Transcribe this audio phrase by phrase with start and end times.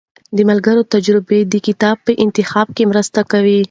[0.35, 3.59] د ملګرو تجربې د کتاب انتخاب کې مرسته کوي.